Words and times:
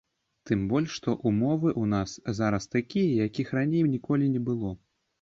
Тым 0.51 0.63
больш 0.71 0.95
што 0.99 1.09
ў 1.15 1.29
мовы 1.41 1.69
ў 1.81 1.85
нас 1.93 2.15
зараз 2.41 2.69
такія, 2.77 3.23
якіх 3.31 3.57
раней 3.61 3.89
ніколі 3.97 4.35
не 4.37 4.47
было. 4.53 4.79